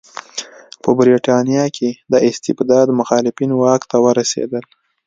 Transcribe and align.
په 0.83 0.89
برېټانیا 0.99 1.65
کې 1.75 1.89
د 2.11 2.13
استبداد 2.29 2.87
مخالفین 2.99 3.51
واک 3.61 3.81
ته 3.91 3.97
ورسېدل. 4.05 4.63